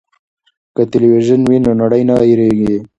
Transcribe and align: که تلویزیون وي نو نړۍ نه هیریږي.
که 0.75 0.81
تلویزیون 0.93 1.41
وي 1.49 1.57
نو 1.65 1.71
نړۍ 1.81 2.01
نه 2.09 2.15
هیریږي. 2.27 2.77